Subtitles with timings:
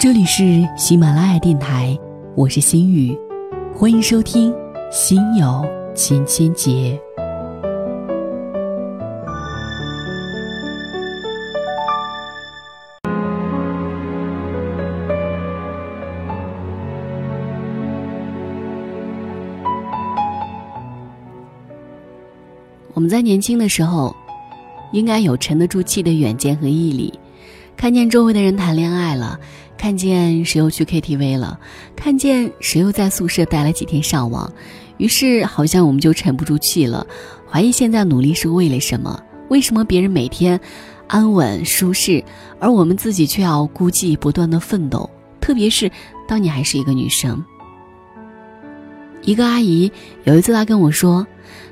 [0.00, 1.98] 这里是喜马拉雅电台，
[2.36, 3.18] 我是心雨，
[3.74, 4.52] 欢迎收听
[4.92, 6.70] 《心有千千结》。
[22.94, 24.14] 我们在年轻的时候，
[24.92, 27.12] 应该有沉得住气的远见和毅力。
[27.76, 29.38] 看见周围的人谈恋爱了，
[29.78, 31.58] 看见谁又去 KTV 了，
[31.94, 34.52] 看见谁又在宿舍待了几天上网，
[34.98, 37.06] 于是好像我们就沉不住气了，
[37.48, 39.22] 怀疑现在努力是为了什么？
[39.48, 40.60] 为什么别人每天
[41.06, 42.22] 安稳舒适，
[42.58, 45.08] 而我们自己却要孤寂不断的奋斗？
[45.40, 45.90] 特别是
[46.26, 47.42] 当你还是一个女生。
[49.22, 49.90] 一个阿姨
[50.24, 51.26] 有一次她跟我说，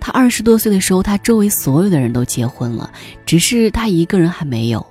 [0.00, 2.90] 她二十多岁的时候，她周围所有的人都结婚了，
[3.26, 4.84] 只是她一个人还没有。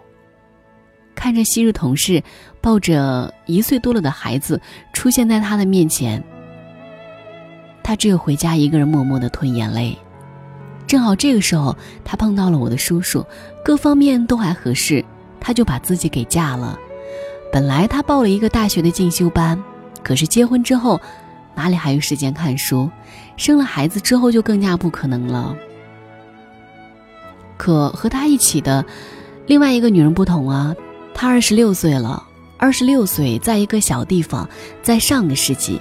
[1.16, 2.24] 看着昔日同事
[2.62, 4.62] 抱着一岁多了的孩子
[4.94, 6.24] 出现在他的面前，
[7.82, 9.98] 他只有回家一个人默默的吞眼泪。
[10.86, 13.26] 正好这个时候，他碰到了我的叔叔，
[13.64, 15.06] 各方面都还合适，
[15.40, 16.78] 他就把自己给嫁了。
[17.52, 19.62] 本来他报了一个大学的进修班，
[20.04, 21.00] 可是结婚之后，
[21.56, 22.90] 哪里还有时间看书？
[23.38, 25.56] 生了孩子之后就更加不可能了。
[27.56, 28.86] 可和他一起的
[29.48, 30.76] 另外一个女人不同啊。
[31.14, 32.24] 她二十六岁了，
[32.60, 34.48] 二十六岁，在一个小地方，
[34.84, 35.80] 在上个世纪，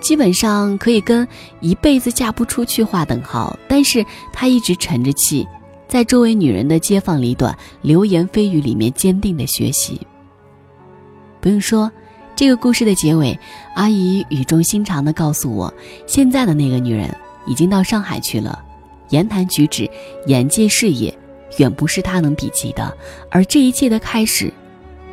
[0.00, 1.26] 基本上可以跟
[1.60, 3.58] 一辈子嫁不出去划等号。
[3.66, 5.44] 但是她一直沉着气，
[5.88, 10.00] 在周围女人的街坊里短、流言蜚语里面坚定的学习。
[11.40, 11.90] 不用说，
[12.36, 13.36] 这个故事的结尾，
[13.74, 15.74] 阿姨语重心长的告诉我，
[16.06, 17.12] 现在的那个女人
[17.46, 18.62] 已经到上海去了，
[19.10, 19.90] 言谈举止、
[20.26, 21.12] 眼界视野。
[21.58, 22.94] 远不是他能比及的，
[23.30, 24.52] 而这一切的开始，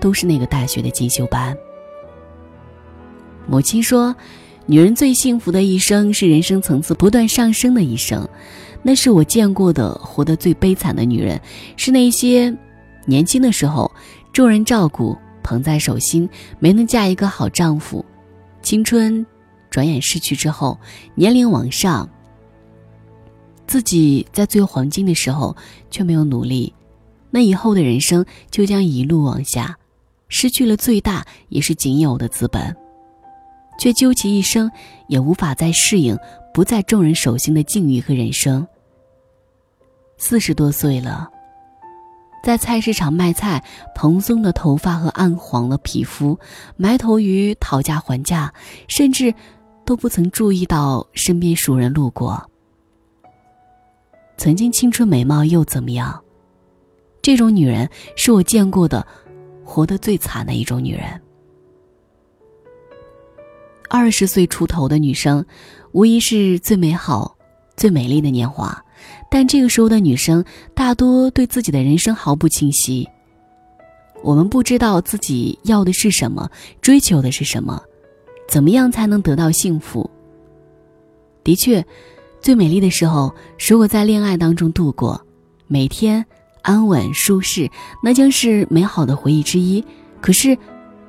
[0.03, 1.57] 都是那个大学的进修班。
[3.47, 4.13] 母亲说
[4.67, 8.27] ：“女人最幸福的一生是人生层次不断上升的一生。”
[8.83, 11.39] 那是我见过的活得最悲惨的女人，
[11.77, 12.53] 是那些
[13.05, 13.89] 年轻的时候
[14.33, 16.29] 众人照顾捧在手心，
[16.59, 18.03] 没能嫁一个好丈夫，
[18.61, 19.25] 青春
[19.69, 20.77] 转眼逝去之后，
[21.15, 22.09] 年龄往上。
[23.65, 25.55] 自己在最黄金的时候
[25.89, 26.73] 却没有努力，
[27.31, 29.77] 那以后的人生就将一路往下，
[30.33, 32.75] 失去了最大也是仅有的资本，
[33.77, 34.69] 却究其一生
[35.07, 36.17] 也无法再适应
[36.51, 38.67] 不在众人手心的境遇和人生。
[40.17, 41.29] 四十多岁了，
[42.43, 43.63] 在菜市场卖菜，
[43.93, 46.37] 蓬松的头发和暗黄的皮肤，
[46.77, 48.51] 埋头于讨价还价，
[48.87, 49.31] 甚至
[49.85, 52.43] 都不曾注意到身边熟人路过。
[54.35, 56.19] 曾经青春美貌又怎么样？
[57.21, 59.05] 这种女人是我见过的，
[59.63, 61.19] 活得最惨的一种女人。
[63.89, 65.45] 二十岁出头的女生，
[65.91, 67.35] 无疑是最美好、
[67.75, 68.83] 最美丽的年华，
[69.29, 70.43] 但这个时候的女生
[70.73, 73.07] 大多对自己的人生毫不清晰。
[74.23, 76.49] 我们不知道自己要的是什么，
[76.81, 77.81] 追求的是什么，
[78.47, 80.09] 怎么样才能得到幸福？
[81.43, 81.83] 的确。
[82.41, 85.25] 最美丽的时候，如果在恋爱当中度过，
[85.65, 86.25] 每天
[86.63, 87.69] 安稳舒适，
[88.01, 89.83] 那将是美好的回忆之一。
[90.19, 90.57] 可是，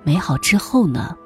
[0.02, 1.16] 美好之后呢？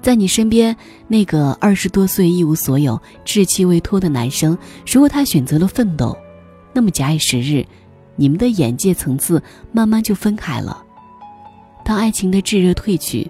[0.00, 0.76] 在你身边
[1.08, 4.56] 那个二十多岁一无所有、稚气未脱的男生，
[4.86, 6.16] 如果他选择了奋斗，
[6.72, 7.66] 那么假以时日，
[8.14, 10.84] 你们的眼界层次慢慢就分开了。
[11.84, 13.28] 当爱情的炙热褪去，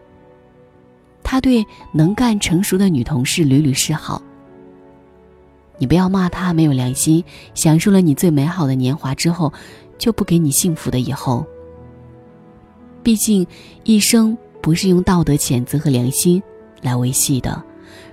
[1.23, 4.21] 他对能干成熟的女同事屡屡示好。
[5.78, 7.25] 你不要骂他没有良心，
[7.55, 9.53] 享受了你最美好的年华之后，
[9.97, 11.47] 就不给你幸福的以后。
[13.03, 13.47] 毕竟，
[13.84, 16.43] 一生不是用道德谴责和良心
[16.83, 17.62] 来维系的。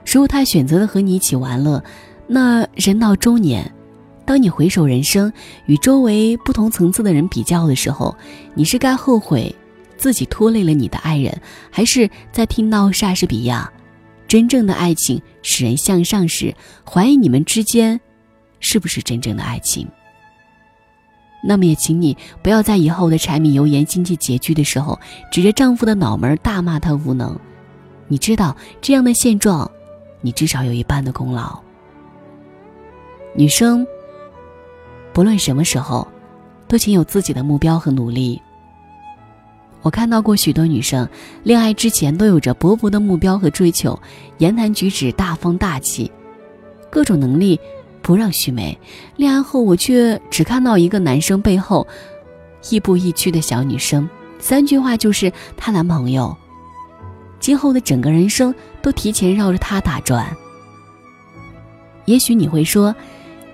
[0.06, 1.84] 如果他选择了和你一起玩乐，
[2.28, 3.70] 那人到中年，
[4.26, 5.34] 当你回首人生，
[5.66, 8.16] 与周围不同层次的人比较的时候，
[8.54, 9.54] 你是该后悔
[9.98, 13.72] 自己拖累了你的爱人，还是在听到莎士比亚？
[14.28, 18.00] 真正的爱情使人向上时，怀疑你们之间
[18.60, 19.88] 是不是真正的爱情。
[21.48, 25.00] 那么也请你不要在以后的柴米油盐经济拮据的时候，
[25.32, 27.40] 指着丈夫的脑门大骂他无能。
[28.08, 29.70] 你知道这样的现状，
[30.22, 31.60] 你至少有一半的功劳。
[33.36, 33.86] 女生，
[35.14, 36.08] 不论什么时候，
[36.68, 38.42] 都请有自己的目标和努力。
[39.86, 41.08] 我看到过许多女生，
[41.44, 43.98] 恋爱之前都有着勃勃的目标和追求，
[44.40, 46.12] 言谈举止大方大气，
[46.90, 47.60] 各种能力
[48.02, 48.76] 不让须眉。
[49.16, 51.88] 恋爱后，我却只看到一个男生背后
[52.72, 54.10] 亦步亦趋的小女生，
[54.40, 56.36] 三句话就是她男朋友，
[57.40, 60.36] 今后的整个人生都提前绕着他打转。
[62.06, 62.96] 也许你会说，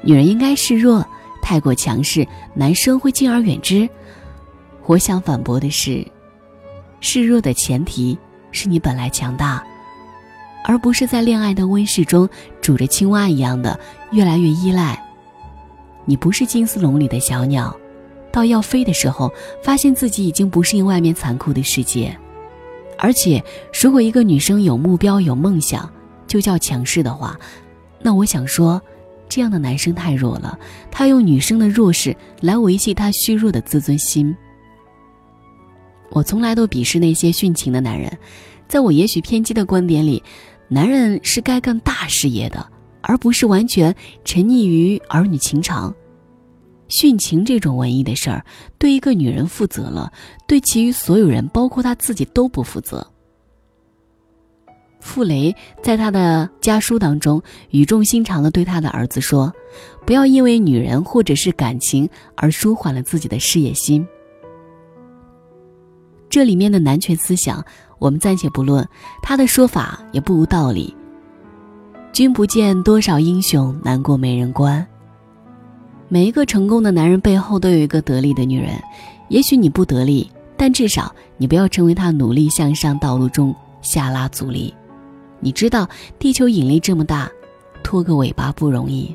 [0.02, 1.06] 女人应该示弱，
[1.42, 3.90] 太过强势，男生会敬而远之。
[4.86, 6.06] 我想反驳的是，
[7.02, 8.18] 示弱的前提
[8.52, 9.62] 是你本来强大，
[10.64, 12.30] 而不是在恋爱的温室中
[12.62, 13.78] 煮着青蛙一样的
[14.12, 15.04] 越来越依赖。
[16.06, 17.76] 你不是金丝笼里的小鸟，
[18.32, 19.32] 到要飞的时候，
[19.64, 22.16] 发现自己已经不适应外面残酷的世界。
[22.98, 23.44] 而且，
[23.82, 25.92] 如果一个女生有目标、有梦想，
[26.28, 27.36] 就叫强势的话，
[28.00, 28.80] 那我想说，
[29.28, 30.58] 这样的男生太弱了，
[30.92, 34.36] 他用女生的弱势来维系他虚弱的自尊心。
[36.12, 38.16] 我从来都鄙视那些殉情的男人，
[38.68, 40.22] 在我也许偏激的观点里，
[40.68, 42.66] 男人是该干大事业的，
[43.02, 45.96] 而不是完全沉溺于儿女情长。
[46.90, 48.46] 殉情这种文艺的事儿，
[48.78, 50.12] 对一个女人负责了，
[50.46, 53.08] 对其余所有人，包括他自己都不负责。
[55.00, 59.52] 傅雷在他的家书当中语重心长地对他的儿子说
[60.06, 64.06] ：“不要因为女人或者是感情而舒缓了自己的事业心。”
[66.32, 67.62] 这里面的男权思想，
[68.00, 68.88] 我们暂且不论，
[69.22, 70.96] 他的说法也不无道理。
[72.14, 74.88] 君不见多少英雄难过美人关。
[76.08, 78.82] 每一个成功的男人背后都有一个得力的女人，
[79.28, 84.74] 也许你不得力，但至少你不要成为他努力向上道路中下拉阻力。
[85.42, 85.86] 你知道
[86.18, 87.30] 地球引力这么大，
[87.84, 89.14] 拖个尾巴不容易。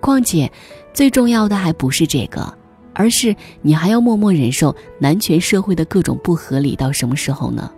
[0.00, 0.50] 况且，
[0.94, 2.61] 最重要的还不是这个。
[3.02, 7.68] 而是你还要默默忍受男权社会的各种不合理到什么时候呢？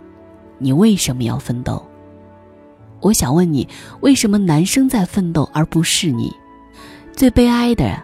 [0.59, 1.83] 你为什么要奋斗？
[3.01, 3.67] 我想问你，
[4.01, 6.31] 为什么男生在奋斗而不是你？
[7.11, 7.99] 最悲哀的，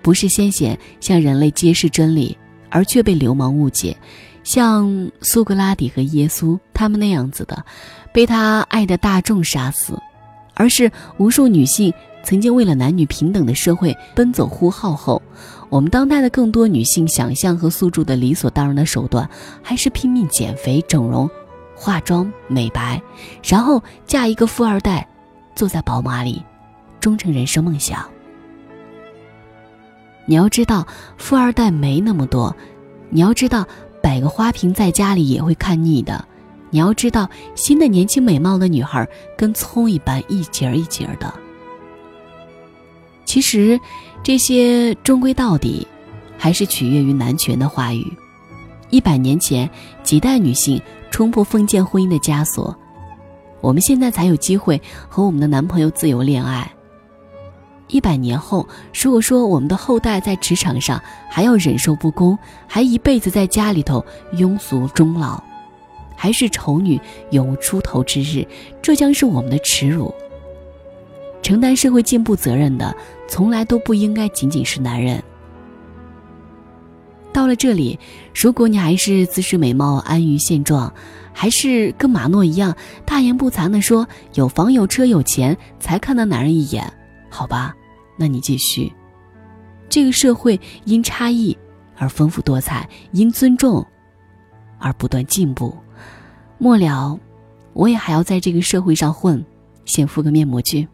[0.00, 2.34] 不是先贤向人类揭示真理
[2.70, 3.94] 而却被流氓误解，
[4.42, 7.62] 像苏格拉底和耶稣他们那样子的，
[8.10, 10.00] 被他爱的大众杀死，
[10.54, 11.92] 而是无数女性
[12.22, 15.22] 曾经为了男女平等的社会奔走呼号后。
[15.70, 19.28] 我们当代的更多女性想象和诉诸的理所当然的手段，
[19.62, 21.28] 还是拼命减肥、整容、
[21.76, 23.02] 化妆、美白，
[23.44, 25.06] 然后嫁一个富二代，
[25.54, 26.42] 坐在宝马里，
[27.00, 28.02] 终成人生梦想。
[30.24, 30.86] 你要知道，
[31.18, 32.50] 富二代没那么多；
[33.10, 33.66] 你要知道，
[34.02, 36.18] 摆个花瓶在家里也会看腻的；
[36.70, 39.06] 你要知道，新的年轻美貌的女孩
[39.36, 41.30] 跟葱一般一节一节的。
[43.28, 43.78] 其实。
[44.20, 45.86] 这些终归到底，
[46.36, 48.04] 还是取悦于男权的话语。
[48.90, 49.70] 一百年前，
[50.02, 52.76] 几代女性冲破封建婚姻的枷锁，
[53.60, 56.70] 我们现在才有机会和我们的男朋友自由恋爱。
[57.86, 61.00] 一百年后，如果说我们的后代在职场上
[61.30, 62.36] 还要忍受不公，
[62.66, 64.04] 还一辈子在家里头
[64.34, 65.40] 庸俗终老，
[66.16, 67.00] 还是丑女
[67.30, 68.46] 永无出头之日，
[68.82, 70.12] 这将是我们的耻辱。
[71.42, 72.94] 承担社会进步责任的，
[73.28, 75.22] 从来都不应该仅仅是男人。
[77.32, 77.98] 到了这里，
[78.34, 80.92] 如果你还是姿势美貌、安于现状，
[81.32, 82.74] 还是跟马诺一样
[83.04, 86.92] 大言不惭的说有房有车有钱才看到男人一眼，
[87.30, 87.74] 好吧，
[88.16, 88.92] 那你继续。
[89.88, 91.56] 这个社会因差异
[91.96, 93.86] 而丰富多彩，因尊重
[94.78, 95.76] 而不断进步。
[96.58, 97.18] 末了，
[97.72, 99.44] 我也还要在这个社会上混，
[99.84, 100.88] 先敷个面膜去。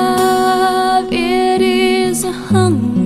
[1.13, 3.02] it is a hunger,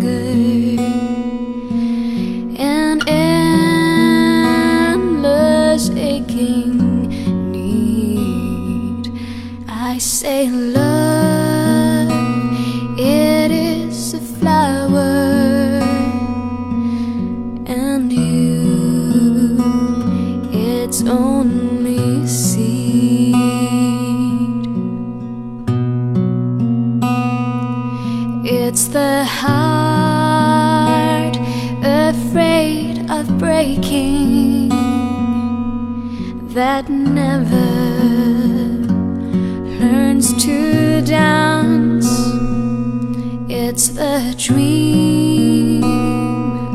[44.48, 45.84] dream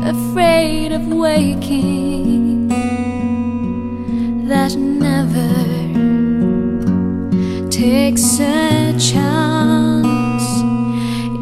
[0.05, 2.67] afraid of waking
[4.47, 5.49] that never
[7.71, 10.47] takes a chance.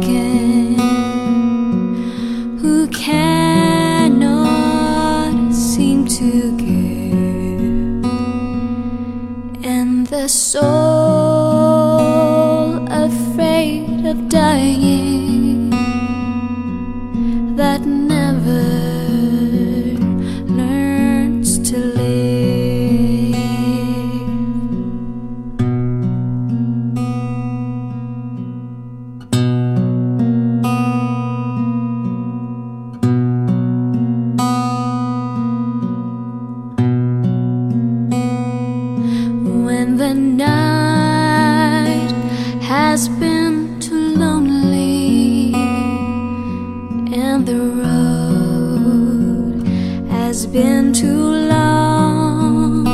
[50.56, 52.88] been too long,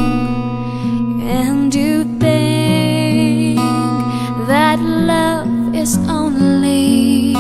[1.22, 3.60] and you think
[4.48, 7.36] that love is only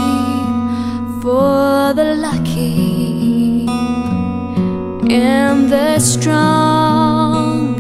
[1.23, 3.65] for the lucky
[5.09, 7.73] and the strong.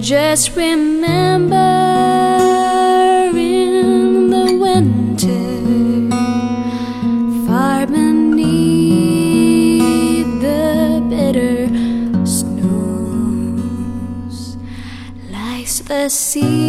[0.00, 2.31] Just remember
[16.32, 16.61] see